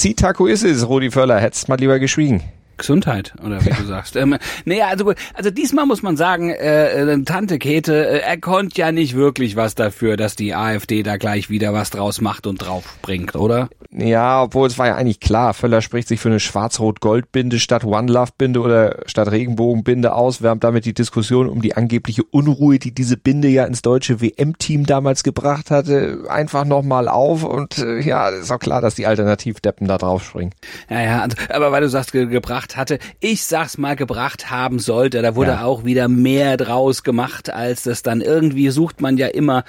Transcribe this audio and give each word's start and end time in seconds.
Si 0.00 0.14
Taco 0.14 0.46
ist 0.46 0.62
es, 0.62 0.88
Rudi 0.88 1.10
Völler. 1.10 1.40
Hättest 1.40 1.68
mal 1.68 1.74
lieber 1.74 1.98
geschwiegen. 1.98 2.40
Gesundheit, 2.78 3.34
oder 3.44 3.64
wie 3.64 3.70
du 3.70 3.84
sagst. 3.86 4.16
Ähm, 4.16 4.36
naja, 4.64 4.88
also 4.88 5.04
gut, 5.04 5.16
also 5.34 5.50
diesmal 5.50 5.86
muss 5.86 6.02
man 6.02 6.16
sagen, 6.16 6.50
äh, 6.50 7.12
äh, 7.12 7.22
Tante 7.24 7.58
Käthe, 7.58 8.06
äh, 8.06 8.20
er 8.20 8.38
konnte 8.40 8.80
ja 8.80 8.92
nicht 8.92 9.14
wirklich 9.14 9.56
was 9.56 9.74
dafür, 9.74 10.16
dass 10.16 10.36
die 10.36 10.54
AfD 10.54 11.02
da 11.02 11.16
gleich 11.16 11.50
wieder 11.50 11.72
was 11.72 11.90
draus 11.90 12.20
macht 12.20 12.46
und 12.46 12.58
draufbringt, 12.58 13.36
oder? 13.36 13.68
Ja, 13.90 14.42
obwohl 14.42 14.66
es 14.66 14.78
war 14.78 14.86
ja 14.86 14.96
eigentlich 14.96 15.20
klar, 15.20 15.54
Völler 15.54 15.80
spricht 15.80 16.08
sich 16.08 16.20
für 16.20 16.28
eine 16.28 16.40
Schwarz-Rot-Gold-Binde 16.40 17.58
statt 17.58 17.84
One-Love-Binde 17.84 18.60
oder 18.60 18.98
statt 19.06 19.30
Regenbogen-Binde 19.30 20.12
aus, 20.12 20.42
wärmt 20.42 20.62
damit 20.62 20.84
die 20.84 20.92
Diskussion 20.92 21.48
um 21.48 21.62
die 21.62 21.74
angebliche 21.74 22.22
Unruhe, 22.22 22.78
die 22.78 22.92
diese 22.92 23.16
Binde 23.16 23.48
ja 23.48 23.64
ins 23.64 23.80
deutsche 23.82 24.20
WM-Team 24.20 24.84
damals 24.84 25.22
gebracht 25.22 25.70
hatte, 25.70 26.24
einfach 26.28 26.64
nochmal 26.64 27.08
auf 27.08 27.44
und 27.44 27.78
äh, 27.78 28.00
ja, 28.00 28.28
ist 28.28 28.52
auch 28.52 28.58
klar, 28.58 28.80
dass 28.82 28.94
die 28.94 29.06
Alternativdeppen 29.06 29.88
da 29.88 29.96
draufspringen. 29.96 30.54
Ja, 30.90 31.00
ja, 31.00 31.22
also, 31.22 31.36
aber 31.48 31.72
weil 31.72 31.80
du 31.80 31.88
sagst, 31.88 32.12
ge 32.12 32.26
gebracht 32.26 32.67
gebracht 32.68 32.76
hatte. 32.76 32.98
Ich 33.20 33.44
sag's 33.44 33.78
mal 33.78 33.96
gebracht 33.96 34.50
haben 34.50 34.78
sollte. 34.78 35.22
Da 35.22 35.34
wurde 35.34 35.52
ja. 35.52 35.64
auch 35.64 35.84
wieder 35.84 36.08
mehr 36.08 36.56
draus 36.56 37.02
gemacht, 37.02 37.50
als 37.50 37.82
das 37.82 38.02
dann 38.02 38.20
irgendwie 38.20 38.70
sucht 38.70 39.00
man 39.00 39.16
ja 39.16 39.28
immer 39.28 39.64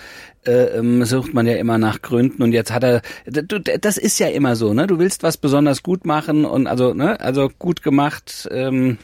äh, 0.45 0.77
ähm, 0.77 1.04
sucht 1.05 1.34
man 1.34 1.45
ja 1.45 1.55
immer 1.55 1.77
nach 1.77 2.02
Gründen 2.02 2.43
und 2.43 2.54
jetzt 2.54 2.71
hat 2.71 2.84
er 2.84 3.02
das 3.26 3.98
ist 3.98 4.20
ja 4.20 4.27
immer 4.27 4.55
so, 4.55 4.73
ne? 4.73 4.88
Du 4.88 4.98
willst 4.98 5.23
was 5.23 5.38
besonders 5.38 5.84
gut 5.84 6.05
machen 6.05 6.45
und 6.45 6.67
also 6.67 6.93
ne, 6.93 7.20
also 7.20 7.49
gut 7.59 7.84
gemacht 7.84 8.48
ähm, 8.52 8.98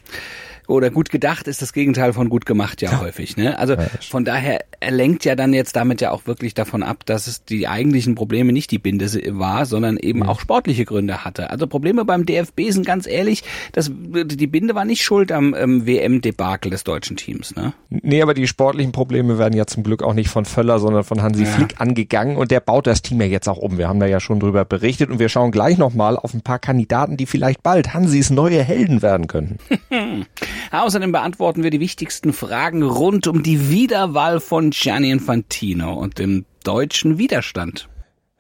oder 0.68 0.90
gut 0.90 1.10
gedacht 1.10 1.48
ist 1.48 1.62
das 1.62 1.74
Gegenteil 1.74 2.14
von 2.14 2.30
gut 2.30 2.46
gemacht 2.46 2.82
ja, 2.82 2.92
ja. 2.92 3.02
häufig. 3.02 3.38
Ne? 3.38 3.58
Also 3.58 3.76
von 4.10 4.26
daher, 4.26 4.64
er 4.80 4.92
lenkt 4.92 5.26
ja 5.26 5.36
dann 5.36 5.54
jetzt 5.54 5.76
damit 5.76 6.02
ja 6.02 6.12
auch 6.12 6.26
wirklich 6.28 6.54
davon 6.54 6.84
ab, 6.84 7.06
dass 7.06 7.28
es 7.28 7.46
die 7.46 7.68
eigentlichen 7.68 8.16
Probleme 8.16 8.54
nicht 8.54 8.72
die 8.72 8.80
Binde 8.80 9.06
war, 9.38 9.66
sondern 9.66 9.98
eben 9.98 10.20
mhm. 10.20 10.30
auch 10.30 10.40
sportliche 10.40 10.86
Gründe 10.86 11.23
hatte. 11.23 11.50
Also 11.50 11.68
Probleme 11.68 12.06
beim 12.06 12.26
DFB 12.26 12.70
sind 12.70 12.86
ganz 12.86 13.08
ehrlich, 13.08 13.44
das, 13.72 13.92
die 13.92 14.48
Binde 14.48 14.76
war 14.76 14.86
nicht 14.86 15.04
schuld 15.04 15.31
am 15.31 15.54
ähm, 15.54 15.86
WM-Debakel 15.86 16.72
des 16.72 16.84
deutschen 16.84 17.17
Teams. 17.17 17.56
Ne? 17.56 17.73
Nee, 17.89 18.22
aber 18.22 18.34
die 18.34 18.48
sportlichen 18.48 18.92
Probleme 18.92 19.38
werden 19.38 19.56
ja 19.56 19.66
zum 19.67 19.84
Glück 19.84 20.04
auch 20.04 20.14
nicht 20.14 20.30
von 20.30 20.45
Völler, 20.45 20.80
sondern 20.80 21.04
von 21.04 21.22
Hansi 21.22 21.44
ja. 21.44 21.50
Flick 21.50 21.80
angegangen 21.80 22.38
und 22.38 22.52
der 22.52 22.59
baut 22.59 22.88
das 22.88 23.02
Team 23.02 23.22
ja 23.22 23.28
jetzt 23.28 23.48
auch 23.48 23.58
um. 23.58 23.78
Wir 23.78 23.88
haben 23.88 24.00
da 24.00 24.06
ja 24.06 24.20
schon 24.20 24.39
drüber 24.39 24.66
berichtet 24.66 25.09
und 25.09 25.20
wir 25.20 25.30
schauen 25.30 25.52
gleich 25.52 25.78
nochmal 25.78 26.17
auf 26.17 26.34
ein 26.34 26.42
paar 26.42 26.59
Kandidaten, 26.59 27.17
die 27.17 27.26
vielleicht 27.26 27.64
bald 27.64 27.94
Hansis 27.94 28.30
neue 28.30 28.64
Helden 28.64 29.02
werden 29.02 29.28
könnten. 29.28 29.58
Außerdem 30.71 31.11
beantworten 31.11 31.63
wir 31.63 31.69
die 31.69 31.80
wichtigsten 31.80 32.33
Fragen 32.33 32.83
rund 32.83 33.27
um 33.27 33.44
die 33.44 33.69
Wiederwahl 33.69 34.39
von 34.39 34.71
Gianni 34.71 35.11
Infantino 35.11 35.94
und 35.94 36.19
dem 36.19 36.45
deutschen 36.63 37.17
Widerstand. 37.17 37.89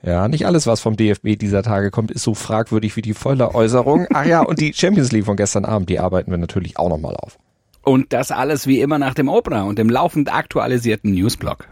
Ja, 0.03 0.27
nicht 0.27 0.45
alles, 0.45 0.67
was 0.67 0.81
vom 0.81 0.95
DFB 0.95 1.35
dieser 1.35 1.63
Tage 1.63 1.89
kommt, 1.89 2.11
ist 2.11 2.23
so 2.23 2.35
fragwürdig 2.35 2.95
wie 2.95 3.01
die 3.01 3.15
Äußerung. 3.15 4.05
Ach 4.13 4.25
ja, 4.25 4.41
und 4.41 4.59
die 4.59 4.73
Champions 4.73 5.11
League 5.11 5.25
von 5.25 5.35
gestern 5.35 5.65
Abend, 5.65 5.89
die 5.89 5.99
arbeiten 5.99 6.29
wir 6.29 6.37
natürlich 6.37 6.77
auch 6.77 6.89
nochmal 6.89 7.15
auf. 7.15 7.39
Und 7.81 8.13
das 8.13 8.31
alles 8.31 8.67
wie 8.67 8.81
immer 8.81 8.99
nach 8.99 9.13
dem 9.13 9.29
Opener 9.29 9.65
und 9.65 9.79
dem 9.79 9.89
laufend 9.89 10.33
aktualisierten 10.33 11.11
Newsblog. 11.11 11.67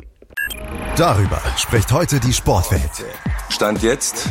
Darüber 0.96 1.42
spricht 1.58 1.92
heute 1.92 2.20
die 2.20 2.34
Sportwelt. 2.34 2.92
Stand 3.50 3.82
jetzt 3.82 4.30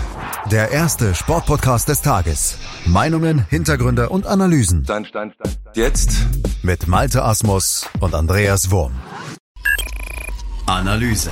der 0.51 0.71
erste 0.71 1.15
Sportpodcast 1.15 1.89
des 1.89 2.03
Tages. 2.03 2.59
Meinungen, 2.85 3.47
Hintergründe 3.49 4.09
und 4.09 4.27
Analysen. 4.27 4.85
Stand, 4.85 5.09
stand, 5.09 5.35
stand, 5.35 5.59
stand. 5.61 5.77
Jetzt 5.77 6.17
mit 6.63 6.87
Malte 6.87 7.23
Asmus 7.25 7.89
und 8.01 8.15
Andreas 8.15 8.71
Wurm. 8.71 8.93
Analyse. 10.67 11.31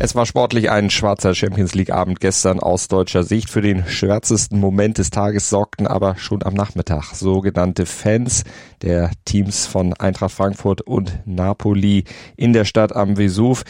Es 0.00 0.16
war 0.16 0.26
sportlich 0.26 0.70
ein 0.70 0.90
schwarzer 0.90 1.34
Champions 1.34 1.74
League 1.74 1.90
Abend 1.90 2.18
gestern 2.18 2.58
aus 2.58 2.88
deutscher 2.88 3.22
Sicht. 3.22 3.48
Für 3.48 3.62
den 3.62 3.86
schwärzesten 3.86 4.58
Moment 4.58 4.98
des 4.98 5.10
Tages 5.10 5.48
sorgten 5.48 5.86
aber 5.86 6.16
schon 6.16 6.42
am 6.42 6.52
Nachmittag 6.52 7.14
sogenannte 7.14 7.86
Fans 7.86 8.42
der 8.82 9.12
Teams 9.24 9.66
von 9.66 9.94
Eintracht 9.94 10.32
Frankfurt 10.32 10.80
und 10.82 11.20
Napoli 11.26 12.04
in 12.36 12.52
der 12.52 12.64
Stadt 12.64 12.94
am 12.94 13.16
Vesuv. 13.16 13.62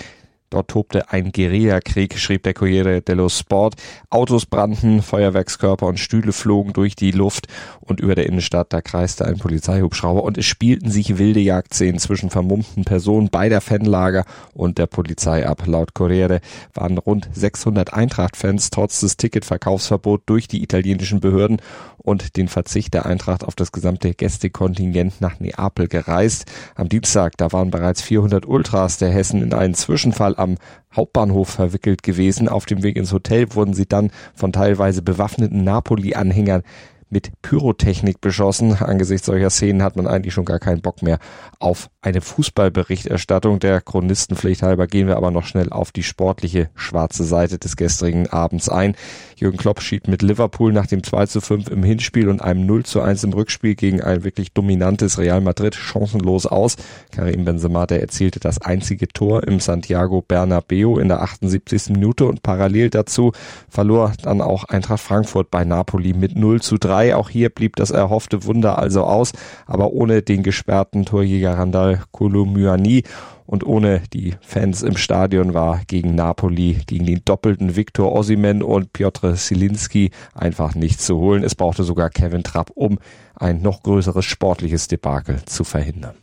Dort 0.55 0.69
tobte 0.69 1.11
ein 1.11 1.33
Guerillakrieg, 1.33 2.17
schrieb 2.17 2.45
der 2.45 2.55
Corriere 2.55 3.03
dello 3.03 3.29
Sport. 3.29 3.75
Autos 4.09 4.47
brannten, 4.47 5.03
Feuerwerkskörper 5.03 5.85
und 5.85 5.99
Stühle 5.99 6.33
flogen 6.33 6.73
durch 6.73 6.95
die 6.95 7.11
Luft 7.11 7.49
und 7.81 7.99
über 7.99 8.15
der 8.15 8.27
Innenstadt, 8.27 8.73
da 8.73 8.81
kreiste 8.81 9.25
ein 9.25 9.39
Polizeihubschrauber 9.39 10.23
und 10.23 10.39
es 10.39 10.47
spielten 10.47 10.93
sich 10.93 11.19
wilde 11.19 11.41
Jagdszenen 11.41 11.99
zwischen 11.99 12.31
vermummten 12.31 12.85
Personen 12.85 13.31
beider 13.31 13.61
Fanlager 13.61 14.25
und 14.53 14.79
der 14.79 14.87
Polizei 14.87 15.45
ab. 15.45 15.65
Laut 15.67 15.93
Corriere 15.93 16.41
waren 16.73 16.99
rund 16.99 17.29
600 17.33 17.93
Eintracht-Fans 17.93 18.71
trotz 18.71 19.01
des 19.01 19.17
Ticketverkaufsverbots 19.17 20.23
durch 20.27 20.47
die 20.47 20.63
italienischen 20.63 21.19
Behörden 21.19 21.61
und 22.05 22.37
den 22.37 22.49
Verzicht 22.49 22.93
der 22.95 23.07
Eintracht 23.07 23.45
auf 23.45 23.55
das 23.55 23.73
gesamte 23.73 24.13
Gästekontingent 24.13 25.21
nach 25.21 25.41
Neapel 25.41 25.89
gereist. 25.89 26.45
Am 26.75 26.89
Dienstag, 26.89 27.39
da 27.39 27.51
waren 27.51 27.71
bereits 27.71 28.03
400 28.03 28.47
Ultras 28.47 28.99
der 28.99 29.09
Hessen 29.11 29.43
in 29.43 29.55
einen 29.55 29.75
Zwischenfall 29.75 30.37
am 30.45 30.57
Hauptbahnhof 30.95 31.49
verwickelt 31.49 32.03
gewesen. 32.03 32.49
Auf 32.49 32.67
dem 32.67 32.83
Weg 32.83 32.97
ins 32.97 33.13
Hotel 33.13 33.55
wurden 33.55 33.75
sie 33.75 33.87
dann 33.87 34.11
von 34.35 34.53
teilweise 34.53 35.03
bewaffneten 35.03 35.65
Napoli-Anhängern 35.65 36.63
mit 37.11 37.31
Pyrotechnik 37.43 38.21
beschossen. 38.21 38.75
Angesichts 38.77 39.27
solcher 39.27 39.51
Szenen 39.51 39.83
hat 39.83 39.97
man 39.97 40.07
eigentlich 40.07 40.35
schon 40.35 40.45
gar 40.45 40.59
keinen 40.59 40.83
Bock 40.83 41.03
mehr 41.03 41.19
auf 41.59 41.91
eine 42.03 42.21
Fußballberichterstattung. 42.21 43.59
Der 43.59 43.81
Chronistenpflicht 43.81 44.63
halber 44.63 44.87
gehen 44.87 45.07
wir 45.07 45.17
aber 45.17 45.31
noch 45.31 45.47
schnell 45.47 45.71
auf 45.71 45.93
die 45.93 46.03
sportliche 46.03 46.71
schwarze 46.75 47.25
Seite 47.25 47.59
des 47.59 47.77
gestrigen 47.77 48.29
Abends 48.29 48.69
ein. 48.69 48.95
Jürgen 49.37 49.59
Klopp 49.59 49.81
schied 49.81 50.09
mit 50.09 50.23
Liverpool 50.23 50.73
nach 50.73 50.87
dem 50.87 51.03
2 51.03 51.27
zu 51.27 51.41
5 51.41 51.69
im 51.69 51.83
Hinspiel 51.83 52.29
und 52.29 52.43
einem 52.43 52.67
0 52.67 52.85
zu 52.85 53.01
1 53.01 53.25
im 53.25 53.33
Rückspiel 53.33 53.75
gegen 53.75 54.01
ein 54.03 54.25
wirklich 54.25 54.53
dominantes 54.53 55.19
Real 55.19 55.41
Madrid 55.41 55.75
chancenlos 55.75 56.47
aus. 56.47 56.77
Karim 57.11 57.45
Benzema, 57.45 57.87
der 57.87 58.01
erzielte 58.01 58.41
das 58.41 58.61
einzige 58.61 59.09
Tor 59.09 59.45
im 59.45 59.61
Santiago 59.61 60.23
Bernabeu 60.23 60.99
in 60.99 61.09
der 61.09 61.23
78. 61.23 61.91
Minute 61.91 62.27
und 62.27 62.43
parallel 62.43 62.91
dazu 62.91 63.33
verlor 63.69 64.13
dann 64.23 64.41
auch 64.41 64.65
Eintracht 64.65 65.01
Frankfurt 65.01 65.51
bei 65.51 65.65
Napoli 65.65 66.13
mit 66.13 66.37
0 66.37 66.61
zu 66.61 66.79
3 66.79 66.94
3. 66.95 67.17
Auch 67.17 67.29
hier 67.29 67.51
blieb 67.51 67.77
das 67.77 67.91
erhoffte 67.91 68.45
Wunder 68.45 68.79
also 68.79 69.03
aus, 69.03 69.33
aber 69.67 69.93
ohne 69.93 70.23
den 70.23 70.43
gesperrten 70.43 71.05
Torjäger 71.05 71.59
Randall 71.59 72.03
Kolomyani 72.13 73.03
und 73.47 73.67
ohne 73.67 74.03
die 74.13 74.35
Fans 74.41 74.83
im 74.83 74.97
Stadion 74.97 75.55
war 75.55 75.81
gegen 75.87 76.15
Napoli, 76.15 76.79
gegen 76.87 77.05
den 77.05 77.23
doppelten 77.25 77.77
Viktor 77.77 78.13
Osimen 78.13 78.63
und 78.63 78.93
Piotr 78.93 79.35
Silinski 79.35 80.11
einfach 80.35 80.75
nichts 80.75 81.05
zu 81.05 81.19
holen. 81.19 81.43
Es 81.43 81.55
brauchte 81.55 81.83
sogar 81.83 82.11
Kevin 82.11 82.45
Trapp, 82.45 82.71
um 82.75 82.99
ein 83.35 83.61
noch 83.61 83.83
größeres 83.83 84.25
sportliches 84.25 84.87
Debakel 84.89 85.45
zu 85.45 85.65
verhindern. 85.65 86.15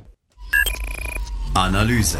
Analyse. 1.53 2.17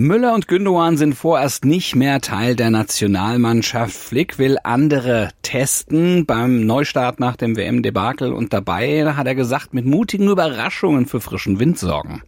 Müller 0.00 0.32
und 0.32 0.48
Gündogan 0.48 0.96
sind 0.96 1.12
vorerst 1.12 1.66
nicht 1.66 1.94
mehr 1.94 2.22
Teil 2.22 2.56
der 2.56 2.70
Nationalmannschaft. 2.70 3.92
Flick 3.92 4.38
will 4.38 4.56
andere 4.64 5.28
testen 5.42 6.24
beim 6.24 6.64
Neustart 6.64 7.20
nach 7.20 7.36
dem 7.36 7.54
WM-Debakel 7.54 8.32
und 8.32 8.54
dabei 8.54 9.12
hat 9.12 9.26
er 9.26 9.34
gesagt, 9.34 9.74
mit 9.74 9.84
mutigen 9.84 10.30
Überraschungen 10.30 11.04
für 11.04 11.20
frischen 11.20 11.60
Wind 11.60 11.78
sorgen. 11.78 12.22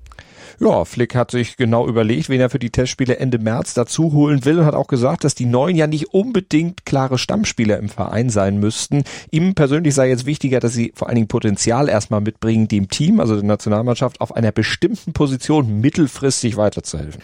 Ja, 0.60 0.84
Flick 0.84 1.14
hat 1.14 1.30
sich 1.30 1.56
genau 1.56 1.88
überlegt, 1.88 2.28
wen 2.28 2.40
er 2.42 2.50
für 2.50 2.58
die 2.58 2.68
Testspiele 2.68 3.16
Ende 3.16 3.38
März 3.38 3.72
dazu 3.72 4.12
holen 4.12 4.44
will 4.44 4.58
und 4.58 4.66
hat 4.66 4.74
auch 4.74 4.86
gesagt, 4.86 5.24
dass 5.24 5.34
die 5.34 5.46
Neuen 5.46 5.74
ja 5.74 5.86
nicht 5.86 6.12
unbedingt 6.12 6.84
klare 6.84 7.16
Stammspieler 7.16 7.78
im 7.78 7.88
Verein 7.88 8.28
sein 8.28 8.60
müssten. 8.60 9.02
Ihm 9.30 9.54
persönlich 9.54 9.94
sei 9.94 10.10
jetzt 10.10 10.26
wichtiger, 10.26 10.60
dass 10.60 10.74
sie 10.74 10.92
vor 10.94 11.08
allen 11.08 11.16
Dingen 11.16 11.28
Potenzial 11.28 11.88
erstmal 11.88 12.20
mitbringen, 12.20 12.68
dem 12.68 12.90
Team, 12.90 13.18
also 13.18 13.34
der 13.34 13.44
Nationalmannschaft, 13.44 14.20
auf 14.20 14.36
einer 14.36 14.52
bestimmten 14.52 15.14
Position 15.14 15.80
mittelfristig 15.80 16.58
weiterzuhelfen. 16.58 17.22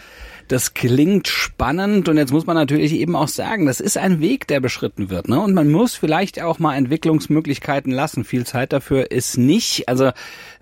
Das 0.49 0.73
klingt 0.73 1.27
spannend 1.27 2.09
und 2.09 2.17
jetzt 2.17 2.31
muss 2.31 2.47
man 2.47 2.55
natürlich 2.55 2.93
eben 2.93 3.15
auch 3.15 3.27
sagen, 3.27 3.67
das 3.67 3.79
ist 3.79 3.99
ein 3.99 4.19
Weg, 4.19 4.47
der 4.47 4.59
beschritten 4.59 5.11
wird. 5.11 5.29
Ne? 5.29 5.39
Und 5.39 5.53
man 5.53 5.69
muss 5.69 5.93
vielleicht 5.93 6.41
auch 6.41 6.57
mal 6.57 6.75
Entwicklungsmöglichkeiten 6.75 7.93
lassen. 7.93 8.23
Viel 8.23 8.47
Zeit 8.47 8.73
dafür 8.73 9.11
ist 9.11 9.37
nicht. 9.37 9.87
Also, 9.87 10.09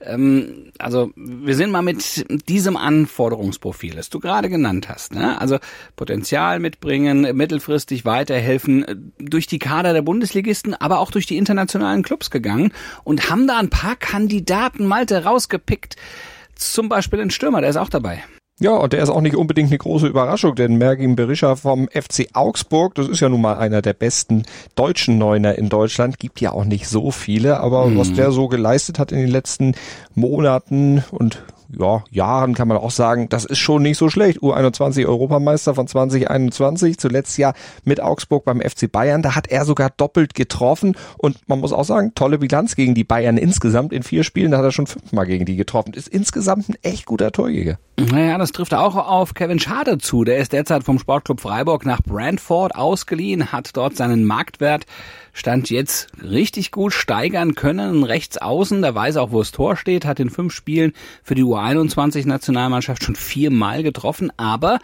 ähm, 0.01 0.73
also 0.77 1.11
wir 1.15 1.55
sind 1.55 1.71
mal 1.71 1.83
mit 1.83 2.25
diesem 2.49 2.75
Anforderungsprofil, 2.75 3.95
das 3.95 4.09
du 4.09 4.19
gerade 4.19 4.49
genannt 4.49 4.89
hast. 4.89 5.15
Ne? 5.15 5.39
Also 5.39 5.57
Potenzial 5.95 6.59
mitbringen, 6.59 7.37
mittelfristig 7.37 8.03
weiterhelfen, 8.03 9.13
durch 9.19 9.47
die 9.47 9.59
Kader 9.59 9.93
der 9.93 10.01
Bundesligisten, 10.01 10.73
aber 10.73 10.99
auch 10.99 11.11
durch 11.11 11.27
die 11.27 11.37
internationalen 11.37 12.03
Clubs 12.03 12.29
gegangen 12.29 12.73
und 13.05 13.29
haben 13.29 13.47
da 13.47 13.57
ein 13.57 13.69
paar 13.69 13.95
Kandidaten 13.95 14.85
Malte 14.85 15.23
rausgepickt. 15.23 15.95
Zum 16.55 16.89
Beispiel 16.89 17.19
den 17.19 17.29
Stürmer, 17.29 17.61
der 17.61 17.69
ist 17.69 17.77
auch 17.77 17.87
dabei. 17.87 18.21
Ja, 18.59 18.71
und 18.71 18.91
der 18.91 19.03
ist 19.03 19.09
auch 19.09 19.21
nicht 19.21 19.35
unbedingt 19.35 19.69
eine 19.69 19.77
große 19.77 20.07
Überraschung, 20.07 20.55
denn 20.55 20.77
Mergin 20.77 21.15
Berisha 21.15 21.55
vom 21.55 21.87
FC 21.89 22.29
Augsburg, 22.33 22.95
das 22.95 23.07
ist 23.07 23.19
ja 23.19 23.29
nun 23.29 23.41
mal 23.41 23.57
einer 23.57 23.83
der 23.83 23.93
besten 23.93 24.45
deutschen 24.73 25.19
Neuner 25.19 25.55
in 25.59 25.69
Deutschland, 25.69 26.17
gibt 26.17 26.41
ja 26.41 26.53
auch 26.53 26.65
nicht 26.65 26.87
so 26.87 27.11
viele, 27.11 27.59
aber 27.59 27.85
mhm. 27.85 27.99
was 27.99 28.13
der 28.13 28.31
so 28.31 28.47
geleistet 28.47 28.97
hat 28.97 29.11
in 29.11 29.19
den 29.19 29.29
letzten 29.29 29.75
Monaten 30.15 31.03
und 31.11 31.43
ja, 31.69 32.03
Jahren 32.11 32.53
kann 32.53 32.67
man 32.67 32.77
auch 32.77 32.91
sagen, 32.91 33.29
das 33.29 33.45
ist 33.45 33.59
schon 33.59 33.81
nicht 33.81 33.97
so 33.97 34.09
schlecht. 34.09 34.39
U21 34.39 35.05
Europameister 35.05 35.75
von 35.75 35.87
2021, 35.87 36.97
zuletzt 36.97 37.37
ja 37.37 37.53
mit 37.83 38.01
Augsburg 38.01 38.45
beim 38.45 38.61
FC 38.61 38.91
Bayern. 38.91 39.21
Da 39.21 39.35
hat 39.35 39.47
er 39.47 39.65
sogar 39.65 39.89
doppelt 39.89 40.33
getroffen 40.33 40.95
und 41.17 41.37
man 41.47 41.59
muss 41.59 41.73
auch 41.73 41.83
sagen, 41.83 42.13
tolle 42.15 42.37
Bilanz 42.37 42.75
gegen 42.75 42.95
die 42.95 43.03
Bayern 43.03 43.37
insgesamt 43.37 43.93
in 43.93 44.03
vier 44.03 44.23
Spielen. 44.23 44.51
Da 44.51 44.57
hat 44.57 44.65
er 44.65 44.71
schon 44.71 44.87
fünfmal 44.87 45.25
gegen 45.25 45.45
die 45.45 45.55
getroffen. 45.55 45.93
Ist 45.93 46.07
insgesamt 46.07 46.69
ein 46.69 46.75
echt 46.83 47.05
guter 47.05 47.31
Torjäger. 47.31 47.77
Naja, 47.99 48.37
das 48.37 48.51
trifft 48.51 48.73
auch 48.75 48.95
auf 48.95 49.33
Kevin 49.33 49.59
Schade 49.59 49.97
zu. 49.97 50.23
Der 50.23 50.37
ist 50.37 50.53
derzeit 50.53 50.83
vom 50.83 50.99
Sportclub 50.99 51.41
Freiburg 51.41 51.85
nach 51.85 52.01
Brantford 52.01 52.75
ausgeliehen, 52.75 53.51
hat 53.51 53.75
dort 53.75 53.95
seinen 53.95 54.23
Marktwert 54.23 54.85
Stand 55.37 55.69
jetzt 55.69 56.07
richtig 56.23 56.71
gut 56.71 56.93
steigern 56.93 57.53
können. 57.53 58.03
Rechts 58.03 58.39
außen, 58.39 58.81
der 58.81 58.95
weiß 58.95 59.17
auch, 59.17 59.31
wo 59.31 59.37
das 59.37 59.51
Tor 59.51 59.75
steht, 59.75 60.03
hat 60.03 60.19
in 60.19 60.31
fünf 60.31 60.51
Spielen 60.51 60.93
für 61.21 61.35
die 61.35 61.43
U21-Nationalmannschaft 61.43 63.03
schon 63.03 63.15
viermal 63.15 63.83
getroffen, 63.83 64.31
aber 64.37 64.79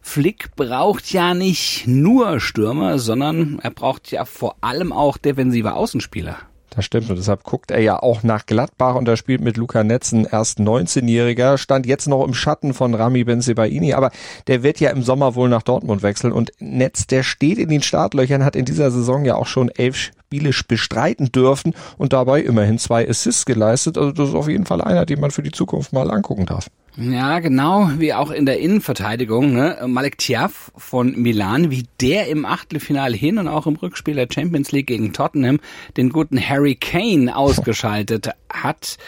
Flick 0.00 0.54
braucht 0.54 1.12
ja 1.12 1.34
nicht 1.34 1.88
nur 1.88 2.38
Stürmer, 2.38 3.00
sondern 3.00 3.58
er 3.60 3.72
braucht 3.72 4.12
ja 4.12 4.24
vor 4.24 4.54
allem 4.60 4.92
auch 4.92 5.18
defensive 5.18 5.74
Außenspieler. 5.74 6.38
Das 6.70 6.84
stimmt 6.84 7.08
und 7.08 7.16
deshalb 7.16 7.44
guckt 7.44 7.70
er 7.70 7.80
ja 7.80 8.02
auch 8.02 8.22
nach 8.22 8.46
Gladbach 8.46 8.94
und 8.94 9.08
er 9.08 9.16
spielt 9.16 9.40
mit 9.40 9.56
Luca 9.56 9.82
Netzen 9.84 10.26
erst 10.30 10.58
19-Jähriger, 10.58 11.56
stand 11.56 11.86
jetzt 11.86 12.08
noch 12.08 12.24
im 12.24 12.34
Schatten 12.34 12.74
von 12.74 12.94
Rami 12.94 13.24
Benzebaini, 13.24 13.94
aber 13.94 14.10
der 14.46 14.62
wird 14.62 14.78
ja 14.78 14.90
im 14.90 15.02
Sommer 15.02 15.34
wohl 15.34 15.48
nach 15.48 15.62
Dortmund 15.62 16.02
wechseln 16.02 16.32
und 16.32 16.52
Netz, 16.58 17.06
der 17.06 17.22
steht 17.22 17.58
in 17.58 17.70
den 17.70 17.82
Startlöchern, 17.82 18.44
hat 18.44 18.54
in 18.54 18.66
dieser 18.66 18.90
Saison 18.90 19.24
ja 19.24 19.36
auch 19.36 19.46
schon 19.46 19.70
elf 19.70 19.96
Spiele 19.96 20.50
bestreiten 20.68 21.32
dürfen 21.32 21.74
und 21.96 22.12
dabei 22.12 22.42
immerhin 22.42 22.78
zwei 22.78 23.08
Assists 23.08 23.46
geleistet. 23.46 23.96
Also 23.96 24.12
das 24.12 24.28
ist 24.28 24.34
auf 24.34 24.48
jeden 24.48 24.66
Fall 24.66 24.82
einer, 24.82 25.06
den 25.06 25.20
man 25.20 25.30
für 25.30 25.42
die 25.42 25.52
Zukunft 25.52 25.94
mal 25.94 26.10
angucken 26.10 26.44
darf. 26.44 26.68
Ja, 27.00 27.38
genau, 27.38 27.90
wie 27.98 28.12
auch 28.12 28.32
in 28.32 28.44
der 28.44 28.58
Innenverteidigung. 28.58 29.52
Ne? 29.52 29.78
Malik 29.86 30.18
Tiaf 30.18 30.72
von 30.76 31.14
Milan, 31.14 31.70
wie 31.70 31.84
der 32.00 32.26
im 32.26 32.44
Achtelfinale 32.44 33.16
hin 33.16 33.38
und 33.38 33.46
auch 33.46 33.68
im 33.68 33.76
Rückspiel 33.76 34.16
der 34.16 34.26
Champions 34.28 34.72
League 34.72 34.88
gegen 34.88 35.12
Tottenham 35.12 35.60
den 35.96 36.10
guten 36.10 36.40
Harry 36.40 36.74
Kane 36.74 37.36
ausgeschaltet 37.36 38.30
hat. 38.52 38.98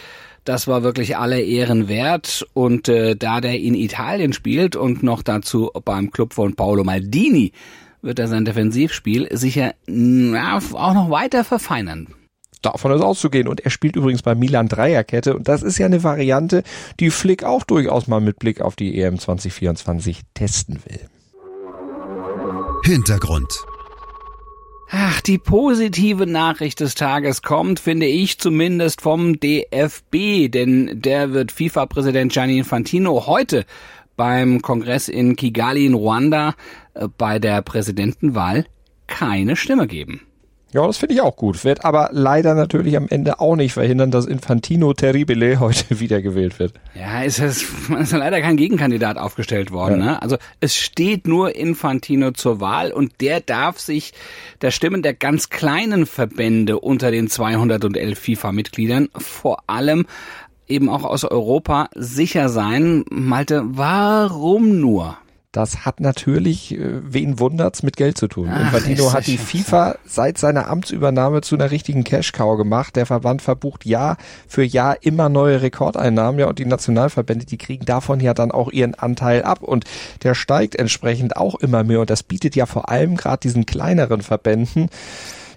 Das 0.45 0.69
war 0.69 0.85
wirklich 0.85 1.17
alle 1.17 1.41
Ehren 1.41 1.89
wert. 1.89 2.47
Und 2.53 2.89
äh, 2.89 3.17
da 3.17 3.41
der 3.41 3.59
in 3.59 3.75
Italien 3.75 4.33
spielt 4.35 4.77
und 4.77 5.03
noch 5.03 5.23
dazu 5.23 5.73
beim 5.85 6.13
Club 6.13 6.33
von 6.33 6.55
Paolo 6.55 6.85
Maldini, 6.85 7.51
wird 8.03 8.21
er 8.21 8.29
sein 8.29 8.45
Defensivspiel 8.45 9.37
sicher 9.37 9.75
ja, 9.89 10.59
auch 10.59 10.95
noch 10.95 11.11
weiter 11.11 11.43
verfeinern 11.43 12.07
davon 12.63 12.93
ist 12.93 13.03
auszugehen. 13.03 13.49
Und 13.49 13.61
er 13.61 13.71
spielt 13.71 13.97
übrigens 13.97 14.23
bei 14.23 14.35
Milan 14.35 14.69
Dreierkette. 14.69 15.37
Und 15.37 15.49
das 15.49 15.63
ist 15.63 15.79
ja 15.79 15.87
eine 15.87 16.03
Variante, 16.03 16.63
die 16.99 17.11
Flick 17.11 17.45
auch 17.45 17.65
durchaus 17.65 18.07
mal 18.07 18.21
mit 18.21 18.39
Blick 18.39 18.61
auf 18.61 18.77
die 18.77 19.01
EM 19.01 19.19
2024 19.19 20.21
testen 20.35 20.81
will. 20.85 21.01
Hintergrund. 22.85 23.65
Ach, 24.93 25.21
die 25.21 25.39
positive 25.39 26.27
Nachricht 26.27 26.81
des 26.81 26.97
Tages 26.97 27.43
kommt, 27.43 27.79
finde 27.79 28.07
ich 28.07 28.39
zumindest 28.41 29.03
vom 29.03 29.39
DFB, 29.39 30.51
denn 30.51 31.01
der 31.01 31.33
wird 31.33 31.53
FIFA-Präsident 31.53 32.33
Gianni 32.33 32.59
Infantino 32.59 33.27
heute 33.27 33.67
beim 34.17 34.61
Kongress 34.63 35.09
in 35.09 35.37
Kigali 35.37 35.87
in 35.87 35.95
Ruanda 35.95 36.55
äh, 36.95 37.07
bei 37.17 37.39
der 37.39 37.63
Präsidentenwahl 37.63 38.67
keine 39.07 39.55
Stimme 39.55 39.87
geben. 39.87 40.23
Ja, 40.73 40.87
das 40.87 40.99
finde 40.99 41.15
ich 41.15 41.21
auch 41.21 41.35
gut. 41.35 41.65
Wird 41.65 41.85
aber 41.85 42.11
leider 42.13 42.55
natürlich 42.55 42.97
am 42.97 43.09
Ende 43.09 43.41
auch 43.41 43.57
nicht 43.57 43.73
verhindern, 43.73 44.13
dass 44.13 44.27
Infantino 44.27 44.93
Terribile 44.93 45.59
heute 45.61 45.99
wiedergewählt 45.99 46.59
wird. 46.59 46.75
Ja, 46.95 47.23
ist 47.23 47.41
es 47.41 47.65
ist 48.01 48.13
leider 48.13 48.41
kein 48.41 48.57
Gegenkandidat 48.57 49.19
aufgestellt 49.19 49.73
worden. 49.73 50.01
Ja. 50.01 50.05
Ne? 50.05 50.23
Also 50.23 50.37
es 50.61 50.77
steht 50.77 51.27
nur 51.27 51.57
Infantino 51.57 52.31
zur 52.31 52.61
Wahl 52.61 52.93
und 52.93 53.21
der 53.21 53.41
darf 53.41 53.79
sich 53.81 54.13
der 54.61 54.71
Stimmen 54.71 55.03
der 55.03 55.15
ganz 55.15 55.51
kleinen 55.51 56.07
Verbände 56.07 56.79
unter 56.79 57.11
den 57.11 57.29
211 57.29 58.19
FIFA-Mitgliedern 58.19 59.09
vor 59.17 59.65
allem 59.67 60.07
eben 60.69 60.89
auch 60.89 61.03
aus 61.03 61.25
Europa 61.25 61.89
sicher 61.97 62.49
sein. 62.49 63.05
Malte, 63.11 63.63
warum 63.67 64.81
nur? 64.81 65.19
Das 65.53 65.85
hat 65.85 65.99
natürlich, 65.99 66.79
äh, 66.79 67.01
wen 67.03 67.41
wundert's, 67.41 67.83
mit 67.83 67.97
Geld 67.97 68.17
zu 68.17 68.29
tun. 68.29 68.49
Ach, 68.53 68.61
Infantino 68.61 69.13
hat 69.13 69.27
die 69.27 69.37
FIFA 69.37 69.97
seit 70.05 70.39
seiner 70.39 70.69
Amtsübernahme 70.69 71.41
zu 71.41 71.57
einer 71.57 71.73
richtigen 71.73 72.05
Cash-Cow 72.05 72.57
gemacht. 72.57 72.95
Der 72.95 73.05
Verband 73.05 73.43
verbucht 73.43 73.85
Jahr 73.85 74.17
für 74.47 74.63
Jahr 74.63 74.99
immer 75.03 75.29
neue 75.29 75.61
Rekordeinnahmen. 75.61 76.39
Ja, 76.39 76.47
und 76.47 76.61
die 76.61 76.67
Nationalverbände, 76.67 77.47
die 77.47 77.59
kriegen 77.59 77.85
davon 77.85 78.21
ja 78.21 78.33
dann 78.33 78.53
auch 78.53 78.71
ihren 78.71 78.95
Anteil 78.95 79.43
ab. 79.43 79.63
Und 79.63 79.87
der 80.23 80.37
steigt 80.37 80.77
entsprechend 80.77 81.37
auch 81.37 81.57
immer 81.57 81.83
mehr. 81.83 82.01
Und 82.01 82.11
das 82.11 82.23
bietet 82.23 82.55
ja 82.55 82.67
vor 82.67 82.89
allem 82.89 83.17
gerade 83.17 83.41
diesen 83.41 83.67
kleineren 83.67 84.23
Verbänden 84.23 84.89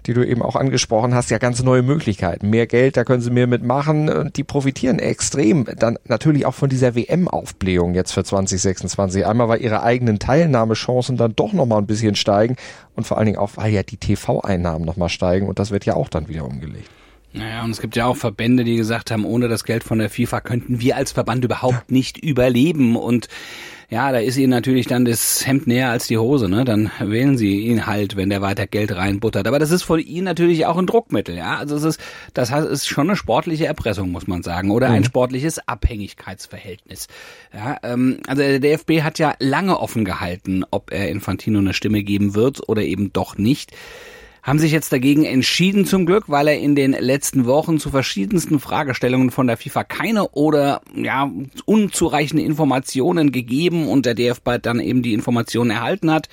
die 0.06 0.14
du 0.14 0.26
eben 0.26 0.42
auch 0.42 0.56
angesprochen 0.56 1.14
hast, 1.14 1.30
ja 1.30 1.38
ganz 1.38 1.62
neue 1.62 1.82
Möglichkeiten. 1.82 2.50
Mehr 2.50 2.66
Geld, 2.66 2.96
da 2.96 3.04
können 3.04 3.22
sie 3.22 3.30
mehr 3.30 3.46
mitmachen. 3.46 4.30
Die 4.36 4.44
profitieren 4.44 4.98
extrem 4.98 5.64
dann 5.64 5.98
natürlich 6.04 6.46
auch 6.46 6.54
von 6.54 6.68
dieser 6.68 6.94
WM-Aufblähung 6.94 7.94
jetzt 7.94 8.12
für 8.12 8.24
2026. 8.24 9.26
Einmal, 9.26 9.48
weil 9.48 9.62
ihre 9.62 9.82
eigenen 9.82 10.18
Teilnahmechancen 10.18 11.16
dann 11.16 11.34
doch 11.34 11.52
nochmal 11.52 11.78
ein 11.78 11.86
bisschen 11.86 12.16
steigen 12.16 12.56
und 12.94 13.06
vor 13.06 13.18
allen 13.18 13.26
Dingen 13.26 13.38
auch, 13.38 13.52
weil 13.56 13.72
ja 13.72 13.82
die 13.82 13.96
TV-Einnahmen 13.96 14.84
nochmal 14.84 15.08
steigen 15.08 15.48
und 15.48 15.58
das 15.58 15.70
wird 15.70 15.86
ja 15.86 15.94
auch 15.94 16.08
dann 16.08 16.28
wieder 16.28 16.44
umgelegt. 16.44 16.90
Naja, 17.36 17.64
und 17.64 17.72
es 17.72 17.80
gibt 17.80 17.96
ja 17.96 18.06
auch 18.06 18.16
Verbände, 18.16 18.62
die 18.62 18.76
gesagt 18.76 19.10
haben, 19.10 19.24
ohne 19.24 19.48
das 19.48 19.64
Geld 19.64 19.82
von 19.82 19.98
der 19.98 20.08
FIFA 20.08 20.40
könnten 20.40 20.80
wir 20.80 20.96
als 20.96 21.10
Verband 21.10 21.44
überhaupt 21.44 21.90
nicht 21.90 22.16
überleben. 22.16 22.94
Und 22.94 23.26
ja, 23.90 24.12
da 24.12 24.18
ist 24.18 24.36
ihnen 24.36 24.50
natürlich 24.50 24.86
dann 24.86 25.04
das 25.04 25.46
Hemd 25.46 25.66
näher 25.66 25.90
als 25.90 26.06
die 26.06 26.18
Hose, 26.18 26.48
ne? 26.48 26.64
Dann 26.64 26.90
wählen 27.00 27.36
sie 27.36 27.60
ihn 27.60 27.86
halt, 27.86 28.16
wenn 28.16 28.30
der 28.30 28.42
weiter 28.42 28.66
Geld 28.66 28.94
reinbuttert. 28.94 29.46
Aber 29.46 29.58
das 29.58 29.70
ist 29.70 29.82
von 29.82 30.00
ihnen 30.00 30.24
natürlich 30.24 30.66
auch 30.66 30.76
ein 30.76 30.86
Druckmittel, 30.86 31.36
ja. 31.36 31.56
Also 31.56 31.76
es 31.76 31.84
ist, 31.84 32.00
das 32.32 32.50
heißt, 32.50 32.66
es 32.66 32.80
ist 32.80 32.86
schon 32.86 33.08
eine 33.08 33.16
sportliche 33.16 33.66
Erpressung, 33.66 34.10
muss 34.10 34.26
man 34.26 34.42
sagen, 34.42 34.70
oder 34.70 34.88
mhm. 34.88 34.94
ein 34.94 35.04
sportliches 35.04 35.66
Abhängigkeitsverhältnis. 35.66 37.08
Ja, 37.52 37.78
ähm, 37.82 38.18
also 38.26 38.42
der 38.42 38.60
DFB 38.60 39.02
hat 39.02 39.18
ja 39.18 39.34
lange 39.38 39.78
offen 39.78 40.04
gehalten, 40.04 40.64
ob 40.70 40.92
er 40.92 41.08
Infantino 41.08 41.58
eine 41.58 41.74
Stimme 41.74 42.02
geben 42.02 42.34
wird 42.34 42.68
oder 42.68 42.82
eben 42.82 43.12
doch 43.12 43.36
nicht 43.38 43.72
haben 44.44 44.58
sich 44.58 44.72
jetzt 44.72 44.92
dagegen 44.92 45.24
entschieden 45.24 45.86
zum 45.86 46.04
Glück, 46.04 46.24
weil 46.28 46.48
er 46.48 46.58
in 46.58 46.76
den 46.76 46.92
letzten 46.92 47.46
Wochen 47.46 47.78
zu 47.78 47.88
verschiedensten 47.90 48.60
Fragestellungen 48.60 49.30
von 49.30 49.46
der 49.46 49.56
FIFA 49.56 49.84
keine 49.84 50.28
oder 50.28 50.82
ja 50.94 51.30
unzureichende 51.64 52.44
Informationen 52.44 53.32
gegeben 53.32 53.88
und 53.88 54.04
der 54.04 54.14
DFB 54.14 54.50
dann 54.60 54.80
eben 54.80 55.02
die 55.02 55.14
Informationen 55.14 55.70
erhalten 55.70 56.10
hat. 56.10 56.28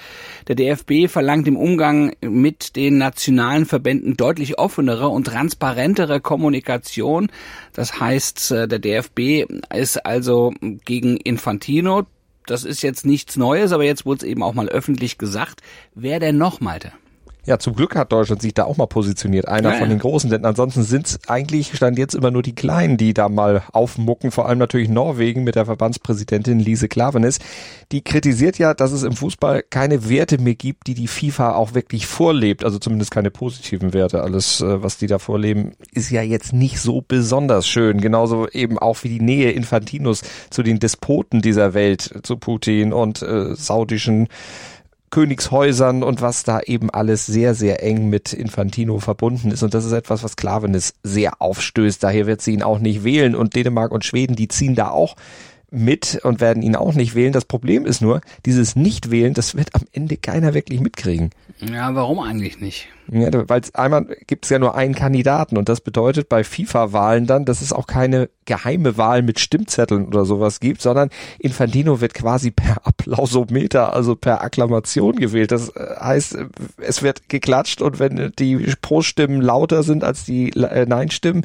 Der 0.49 0.55
DFB 0.55 1.07
verlangt 1.07 1.47
im 1.47 1.55
Umgang 1.55 2.13
mit 2.19 2.75
den 2.75 2.97
nationalen 2.97 3.65
Verbänden 3.65 4.17
deutlich 4.17 4.59
offenere 4.59 5.07
und 5.07 5.27
transparentere 5.27 6.19
Kommunikation. 6.19 7.31
Das 7.71 8.01
heißt, 8.01 8.51
äh, 8.51 8.67
der 8.67 8.79
DFB 8.79 9.45
ist 9.73 10.05
also 10.05 10.53
gegen 10.83 11.15
Infantino. 11.15 12.03
Das 12.45 12.65
ist 12.65 12.83
jetzt 12.83 13.05
nichts 13.05 13.37
Neues, 13.37 13.71
aber 13.71 13.85
jetzt 13.85 14.05
wurde 14.05 14.25
es 14.25 14.29
eben 14.29 14.43
auch 14.43 14.53
mal 14.53 14.67
öffentlich 14.67 15.17
gesagt. 15.17 15.61
Wer 15.95 16.19
denn 16.19 16.37
noch, 16.37 16.59
Malte? 16.59 16.91
Ja, 17.43 17.57
zum 17.57 17.73
Glück 17.73 17.95
hat 17.95 18.11
Deutschland 18.11 18.39
sich 18.39 18.53
da 18.53 18.65
auch 18.65 18.77
mal 18.77 18.85
positioniert, 18.85 19.47
einer 19.47 19.73
ja, 19.73 19.79
von 19.79 19.89
den 19.89 19.97
Großen, 19.97 20.29
denn 20.29 20.45
ansonsten 20.45 20.83
sind 20.83 21.07
es 21.07 21.19
eigentlich, 21.27 21.75
stand 21.75 21.97
jetzt 21.97 22.13
immer 22.13 22.29
nur 22.29 22.43
die 22.43 22.53
Kleinen, 22.53 22.97
die 22.97 23.15
da 23.15 23.29
mal 23.29 23.63
aufmucken, 23.73 24.29
vor 24.29 24.47
allem 24.47 24.59
natürlich 24.59 24.89
Norwegen 24.89 25.43
mit 25.43 25.55
der 25.55 25.65
Verbandspräsidentin 25.65 26.59
Lise 26.59 26.87
Klavenes. 26.87 27.39
Die 27.91 28.03
kritisiert 28.03 28.59
ja, 28.59 28.75
dass 28.75 28.91
es 28.91 29.01
im 29.01 29.13
Fußball 29.13 29.63
keine 29.67 30.07
Werte 30.07 30.37
mehr 30.37 30.53
gibt, 30.53 30.85
die 30.85 30.93
die 30.93 31.07
FIFA 31.07 31.55
auch 31.55 31.73
wirklich 31.73 32.05
vorlebt, 32.05 32.63
also 32.63 32.77
zumindest 32.77 33.09
keine 33.09 33.31
positiven 33.31 33.91
Werte. 33.91 34.21
Alles, 34.21 34.61
äh, 34.61 34.83
was 34.83 34.97
die 34.97 35.07
da 35.07 35.17
vorleben, 35.17 35.71
ist 35.93 36.11
ja 36.11 36.21
jetzt 36.21 36.53
nicht 36.53 36.79
so 36.79 37.03
besonders 37.05 37.67
schön. 37.67 38.01
Genauso 38.01 38.47
eben 38.49 38.77
auch 38.77 39.03
wie 39.03 39.09
die 39.09 39.19
Nähe 39.19 39.49
Infantinos 39.49 40.21
zu 40.51 40.61
den 40.61 40.77
Despoten 40.77 41.41
dieser 41.41 41.73
Welt, 41.73 42.19
zu 42.21 42.37
Putin 42.37 42.93
und 42.93 43.23
äh, 43.23 43.55
saudischen 43.55 44.27
Königshäusern 45.11 46.03
und 46.03 46.21
was 46.21 46.43
da 46.43 46.61
eben 46.61 46.89
alles 46.89 47.25
sehr, 47.25 47.53
sehr 47.53 47.83
eng 47.83 48.09
mit 48.09 48.33
Infantino 48.33 48.99
verbunden 48.99 49.51
ist. 49.51 49.61
Und 49.61 49.73
das 49.73 49.85
ist 49.85 49.91
etwas, 49.91 50.23
was 50.23 50.35
Klavenis 50.35 50.93
sehr 51.03 51.41
aufstößt. 51.41 52.03
Daher 52.03 52.25
wird 52.25 52.41
sie 52.41 52.53
ihn 52.53 52.63
auch 52.63 52.79
nicht 52.79 53.03
wählen. 53.03 53.35
Und 53.35 53.55
Dänemark 53.55 53.91
und 53.91 54.05
Schweden, 54.05 54.35
die 54.35 54.47
ziehen 54.47 54.73
da 54.73 54.89
auch 54.89 55.15
mit 55.69 56.19
und 56.23 56.41
werden 56.41 56.63
ihn 56.63 56.75
auch 56.75 56.93
nicht 56.93 57.15
wählen. 57.15 57.33
Das 57.33 57.45
Problem 57.45 57.85
ist 57.85 58.01
nur, 58.01 58.21
dieses 58.45 58.75
Nicht-Wählen, 58.75 59.33
das 59.33 59.55
wird 59.55 59.73
am 59.73 59.83
Ende 59.93 60.17
keiner 60.17 60.53
wirklich 60.53 60.81
mitkriegen. 60.81 61.29
Ja, 61.59 61.93
warum 61.95 62.19
eigentlich 62.19 62.59
nicht? 62.59 62.87
Ja, 63.13 63.29
weil 63.49 63.61
einmal 63.73 64.05
gibt 64.25 64.45
es 64.45 64.51
ja 64.51 64.57
nur 64.57 64.73
einen 64.75 64.95
Kandidaten 64.95 65.57
und 65.57 65.67
das 65.67 65.81
bedeutet 65.81 66.29
bei 66.29 66.45
FIFA-Wahlen 66.45 67.27
dann, 67.27 67.43
dass 67.43 67.61
es 67.61 67.73
auch 67.73 67.85
keine 67.85 68.29
geheime 68.45 68.97
Wahl 68.97 69.21
mit 69.21 69.37
Stimmzetteln 69.41 70.05
oder 70.07 70.23
sowas 70.23 70.61
gibt, 70.61 70.81
sondern 70.81 71.09
Infantino 71.37 71.99
wird 71.99 72.13
quasi 72.13 72.51
per 72.51 72.87
Applausometer, 72.87 73.93
also 73.93 74.15
per 74.15 74.41
Akklamation 74.41 75.17
gewählt. 75.17 75.51
Das 75.51 75.75
äh, 75.75 75.95
heißt, 75.99 76.37
es 76.77 77.03
wird 77.03 77.27
geklatscht 77.27 77.81
und 77.81 77.99
wenn 77.99 78.31
die 78.39 78.55
Pro-Stimmen 78.81 79.41
lauter 79.41 79.83
sind 79.83 80.05
als 80.05 80.23
die 80.23 80.51
äh, 80.51 80.85
Nein-Stimmen, 80.85 81.43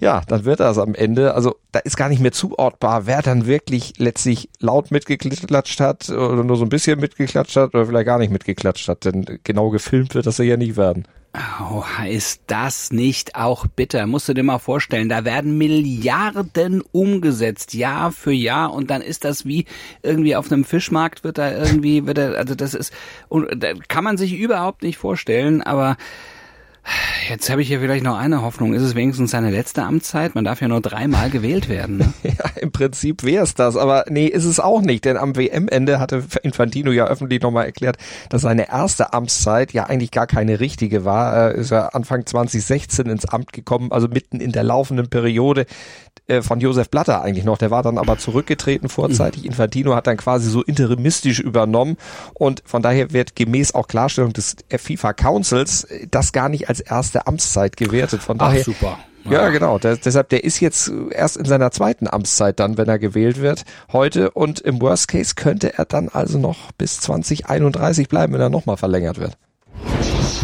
ja, 0.00 0.20
dann 0.28 0.44
wird 0.44 0.60
das 0.60 0.76
am 0.76 0.94
Ende. 0.94 1.34
Also 1.34 1.56
da 1.72 1.78
ist 1.78 1.96
gar 1.96 2.10
nicht 2.10 2.20
mehr 2.20 2.32
zuortbar, 2.32 3.06
wer 3.06 3.22
dann 3.22 3.46
wirklich 3.46 3.94
letztlich 3.96 4.50
laut 4.60 4.90
mitgeklatscht 4.90 5.80
hat 5.80 6.10
oder 6.10 6.44
nur 6.44 6.58
so 6.58 6.64
ein 6.64 6.68
bisschen 6.68 7.00
mitgeklatscht 7.00 7.56
hat 7.56 7.74
oder 7.74 7.86
vielleicht 7.86 8.06
gar 8.06 8.18
nicht 8.18 8.32
mitgeklatscht 8.32 8.88
hat, 8.88 9.06
denn 9.06 9.24
genau 9.44 9.70
gefilmt 9.70 10.14
wird 10.14 10.26
das 10.26 10.36
ja 10.36 10.58
nicht 10.58 10.76
werden. 10.76 11.05
Oh, 11.60 11.84
ist 12.08 12.42
das 12.46 12.92
nicht 12.92 13.34
auch 13.34 13.66
bitter? 13.66 14.06
Musst 14.06 14.28
du 14.28 14.34
dir 14.34 14.42
mal 14.42 14.58
vorstellen, 14.58 15.08
da 15.08 15.24
werden 15.24 15.58
Milliarden 15.58 16.82
umgesetzt, 16.92 17.74
Jahr 17.74 18.10
für 18.12 18.32
Jahr, 18.32 18.72
und 18.72 18.90
dann 18.90 19.02
ist 19.02 19.24
das 19.24 19.44
wie 19.44 19.66
irgendwie 20.02 20.34
auf 20.34 20.50
einem 20.50 20.64
Fischmarkt 20.64 21.24
wird 21.24 21.38
da 21.38 21.52
irgendwie, 21.52 22.06
wird 22.06 22.18
da, 22.18 22.32
also 22.32 22.54
das 22.54 22.72
ist, 22.72 22.92
und 23.28 23.62
da 23.62 23.74
kann 23.88 24.04
man 24.04 24.16
sich 24.16 24.34
überhaupt 24.34 24.82
nicht 24.82 24.96
vorstellen, 24.96 25.62
aber 25.62 25.96
Jetzt 27.28 27.50
habe 27.50 27.62
ich 27.62 27.68
hier 27.68 27.80
vielleicht 27.80 28.04
noch 28.04 28.16
eine 28.16 28.42
Hoffnung. 28.42 28.72
Ist 28.72 28.82
es 28.82 28.94
wenigstens 28.94 29.32
seine 29.32 29.50
letzte 29.50 29.82
Amtszeit? 29.82 30.36
Man 30.36 30.44
darf 30.44 30.60
ja 30.60 30.68
nur 30.68 30.80
dreimal 30.80 31.30
gewählt 31.30 31.68
werden. 31.68 31.98
Ne? 31.98 32.12
ja, 32.22 32.65
Prinzip 32.76 33.22
wäre 33.24 33.42
es 33.42 33.54
das. 33.54 33.74
Aber 33.74 34.04
nee, 34.08 34.26
ist 34.26 34.44
es 34.44 34.60
auch 34.60 34.82
nicht. 34.82 35.06
Denn 35.06 35.16
am 35.16 35.34
WM-Ende 35.34 35.98
hatte 35.98 36.24
Infantino 36.42 36.92
ja 36.92 37.06
öffentlich 37.06 37.40
nochmal 37.40 37.64
erklärt, 37.64 37.96
dass 38.28 38.42
seine 38.42 38.68
erste 38.68 39.14
Amtszeit 39.14 39.72
ja 39.72 39.84
eigentlich 39.84 40.10
gar 40.10 40.26
keine 40.26 40.60
richtige 40.60 41.06
war. 41.06 41.32
Er 41.32 41.52
ist 41.52 41.70
ja 41.70 41.88
Anfang 41.88 42.26
2016 42.26 43.06
ins 43.06 43.24
Amt 43.24 43.54
gekommen, 43.54 43.92
also 43.92 44.08
mitten 44.08 44.40
in 44.40 44.52
der 44.52 44.62
laufenden 44.62 45.08
Periode 45.08 45.64
äh, 46.26 46.42
von 46.42 46.60
Josef 46.60 46.90
Blatter 46.90 47.22
eigentlich 47.22 47.46
noch. 47.46 47.56
Der 47.56 47.70
war 47.70 47.82
dann 47.82 47.96
aber 47.96 48.18
zurückgetreten 48.18 48.90
vorzeitig. 48.90 49.44
Mhm. 49.44 49.50
Infantino 49.50 49.94
hat 49.94 50.06
dann 50.06 50.18
quasi 50.18 50.50
so 50.50 50.62
interimistisch 50.62 51.40
übernommen 51.40 51.96
und 52.34 52.62
von 52.66 52.82
daher 52.82 53.12
wird 53.12 53.36
gemäß 53.36 53.74
auch 53.74 53.88
Klarstellung 53.88 54.34
des 54.34 54.56
FIFA 54.68 55.14
Councils 55.14 55.84
äh, 55.84 56.06
das 56.10 56.32
gar 56.32 56.50
nicht 56.50 56.68
als 56.68 56.80
erste 56.80 57.26
Amtszeit 57.26 57.78
gewertet. 57.78 58.22
Von 58.22 58.36
daher 58.36 58.60
Ach, 58.60 58.64
super. 58.64 58.98
Ja, 59.30 59.42
ja 59.42 59.48
genau. 59.50 59.78
Der, 59.78 59.96
deshalb, 59.96 60.28
der 60.28 60.44
ist 60.44 60.60
jetzt 60.60 60.92
erst 61.10 61.36
in 61.36 61.44
seiner 61.44 61.70
zweiten 61.70 62.08
Amtszeit 62.08 62.60
dann, 62.60 62.78
wenn 62.78 62.88
er 62.88 62.98
gewählt 62.98 63.40
wird, 63.40 63.64
heute. 63.92 64.30
Und 64.30 64.60
im 64.60 64.80
Worst 64.80 65.08
Case 65.08 65.34
könnte 65.34 65.76
er 65.78 65.84
dann 65.84 66.08
also 66.08 66.38
noch 66.38 66.72
bis 66.72 67.00
2031 67.00 68.08
bleiben, 68.08 68.32
wenn 68.32 68.40
er 68.40 68.50
nochmal 68.50 68.76
verlängert 68.76 69.18
wird. 69.18 69.36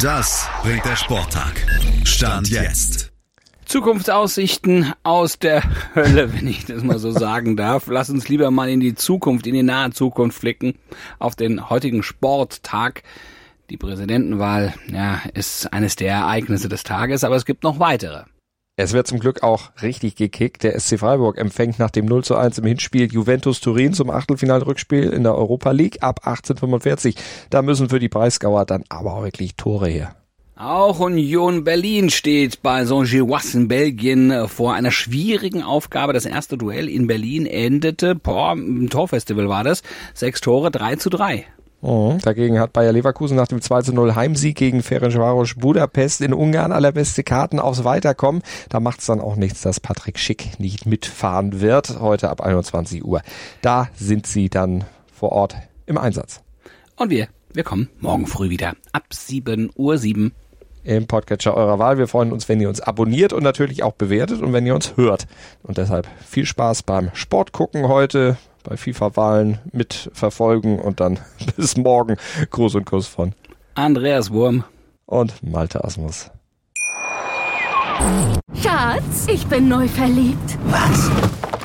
Das 0.00 0.48
bringt 0.62 0.84
der 0.84 0.96
Sporttag. 0.96 1.52
Stand 2.04 2.48
jetzt. 2.50 3.12
Zukunftsaussichten 3.64 4.92
aus 5.02 5.38
der 5.38 5.62
Hölle, 5.94 6.32
wenn 6.34 6.46
ich 6.46 6.66
das 6.66 6.82
mal 6.82 6.98
so 6.98 7.10
sagen 7.10 7.56
darf. 7.56 7.86
Lass 7.86 8.10
uns 8.10 8.28
lieber 8.28 8.50
mal 8.50 8.68
in 8.68 8.80
die 8.80 8.94
Zukunft, 8.94 9.46
in 9.46 9.54
die 9.54 9.62
nahe 9.62 9.90
Zukunft 9.92 10.38
flicken, 10.38 10.74
auf 11.18 11.36
den 11.36 11.70
heutigen 11.70 12.02
Sporttag. 12.02 13.02
Die 13.70 13.76
Präsidentenwahl, 13.76 14.74
ja, 14.92 15.22
ist 15.32 15.72
eines 15.72 15.96
der 15.96 16.12
Ereignisse 16.12 16.68
des 16.68 16.82
Tages, 16.82 17.24
aber 17.24 17.36
es 17.36 17.46
gibt 17.46 17.62
noch 17.62 17.78
weitere. 17.78 18.24
Es 18.82 18.92
wird 18.92 19.06
zum 19.06 19.20
Glück 19.20 19.44
auch 19.44 19.70
richtig 19.80 20.16
gekickt. 20.16 20.64
Der 20.64 20.76
SC 20.76 20.98
Freiburg 20.98 21.38
empfängt 21.38 21.78
nach 21.78 21.90
dem 21.90 22.04
0 22.04 22.24
zu 22.24 22.34
1 22.34 22.58
im 22.58 22.66
Hinspiel 22.66 23.12
Juventus 23.12 23.60
Turin 23.60 23.92
zum 23.92 24.10
Achtelfinalrückspiel 24.10 25.04
in 25.04 25.22
der 25.22 25.36
Europa 25.36 25.70
League 25.70 26.02
ab 26.02 26.26
1845. 26.26 27.14
Da 27.48 27.62
müssen 27.62 27.90
für 27.90 28.00
die 28.00 28.08
Breisgauer 28.08 28.66
dann 28.66 28.82
aber 28.88 29.14
auch 29.14 29.22
wirklich 29.22 29.54
Tore 29.54 29.86
her. 29.86 30.16
Auch 30.56 30.98
Union 30.98 31.62
Berlin 31.62 32.10
steht 32.10 32.60
bei 32.62 32.84
Saint-Gilloise 32.84 33.56
in 33.56 33.68
Belgien 33.68 34.32
äh, 34.32 34.48
vor 34.48 34.74
einer 34.74 34.90
schwierigen 34.90 35.62
Aufgabe. 35.62 36.12
Das 36.12 36.26
erste 36.26 36.58
Duell 36.58 36.88
in 36.88 37.06
Berlin 37.06 37.46
endete, 37.46 38.16
boah, 38.16 38.54
im 38.54 38.90
Torfestival 38.90 39.48
war 39.48 39.62
das, 39.62 39.84
sechs 40.12 40.40
Tore, 40.40 40.72
drei 40.72 40.96
zu 40.96 41.08
drei. 41.08 41.46
Mhm. 41.82 42.18
Dagegen 42.20 42.58
hat 42.60 42.72
Bayer 42.72 42.92
Leverkusen 42.92 43.36
nach 43.36 43.48
dem 43.48 43.58
2-0 43.58 44.14
Heimsieg 44.14 44.56
gegen 44.56 44.82
Ferencvaros 44.82 45.54
Budapest 45.56 46.20
in 46.20 46.32
Ungarn 46.32 46.72
allerbeste 46.72 47.24
Karten 47.24 47.58
aufs 47.58 47.84
Weiterkommen. 47.84 48.42
Da 48.68 48.80
macht 48.80 49.00
es 49.00 49.06
dann 49.06 49.20
auch 49.20 49.36
nichts, 49.36 49.62
dass 49.62 49.80
Patrick 49.80 50.18
Schick 50.18 50.58
nicht 50.58 50.86
mitfahren 50.86 51.60
wird. 51.60 52.00
Heute 52.00 52.30
ab 52.30 52.40
21 52.40 53.04
Uhr. 53.04 53.20
Da 53.60 53.88
sind 53.96 54.26
sie 54.26 54.48
dann 54.48 54.84
vor 55.12 55.32
Ort 55.32 55.56
im 55.86 55.98
Einsatz. 55.98 56.40
Und 56.96 57.10
wir, 57.10 57.28
wir 57.52 57.64
kommen 57.64 57.90
morgen 58.00 58.26
früh 58.26 58.48
wieder 58.48 58.74
ab 58.92 59.04
7 59.10 59.70
Uhr. 59.74 59.98
7 59.98 60.32
im 60.84 61.06
Podcatcher 61.06 61.56
eurer 61.56 61.78
Wahl. 61.78 61.98
Wir 61.98 62.08
freuen 62.08 62.32
uns, 62.32 62.48
wenn 62.48 62.60
ihr 62.60 62.68
uns 62.68 62.80
abonniert 62.80 63.32
und 63.32 63.42
natürlich 63.42 63.82
auch 63.82 63.92
bewertet 63.92 64.40
und 64.40 64.52
wenn 64.52 64.66
ihr 64.66 64.74
uns 64.74 64.96
hört. 64.96 65.26
Und 65.62 65.78
deshalb 65.78 66.08
viel 66.26 66.46
Spaß 66.46 66.82
beim 66.82 67.10
Sportgucken 67.12 67.88
heute 67.88 68.36
bei 68.62 68.76
FIFA-Wahlen 68.76 69.59
mitverfolgen 69.73 70.78
und 70.78 71.00
dann 71.00 71.19
bis 71.57 71.76
morgen. 71.76 72.16
Gruß 72.50 72.75
und 72.76 72.85
Kuss 72.87 73.07
von 73.07 73.35
Andreas 73.75 74.31
Wurm 74.31 74.64
und 75.07 75.42
Malte 75.42 75.85
Asmus. 75.85 76.31
Schatz, 78.61 79.26
ich 79.28 79.47
bin 79.47 79.69
neu 79.69 79.87
verliebt. 79.88 80.59
Was? 80.66 81.11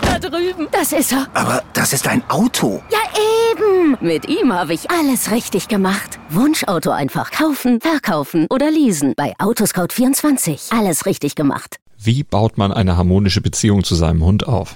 Da 0.01 0.19
drüben. 0.19 0.67
Das 0.71 0.93
ist 0.93 1.11
er. 1.11 1.27
Aber 1.33 1.63
das 1.73 1.93
ist 1.93 2.07
ein 2.07 2.21
Auto. 2.29 2.81
Ja, 2.91 2.99
eben. 3.51 3.97
Mit 4.01 4.27
ihm 4.29 4.53
habe 4.53 4.73
ich 4.73 4.89
alles 4.91 5.31
richtig 5.31 5.67
gemacht. 5.67 6.19
Wunschauto 6.29 6.91
einfach 6.91 7.31
kaufen, 7.31 7.81
verkaufen 7.81 8.47
oder 8.49 8.69
leasen. 8.71 9.13
Bei 9.15 9.33
Autoscout24. 9.37 10.77
Alles 10.77 11.05
richtig 11.05 11.35
gemacht. 11.35 11.77
Wie 11.97 12.23
baut 12.23 12.57
man 12.57 12.71
eine 12.71 12.97
harmonische 12.97 13.41
Beziehung 13.41 13.83
zu 13.83 13.95
seinem 13.95 14.23
Hund 14.23 14.47
auf? 14.47 14.75